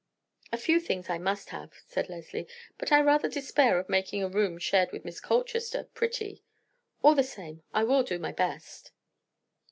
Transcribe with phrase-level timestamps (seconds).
[0.51, 2.47] "A few things I must have," said Leslie,
[2.79, 6.41] "but I rather despair of making a room shared with Miss Colchester pretty;
[7.03, 8.93] all the same, I will do my best."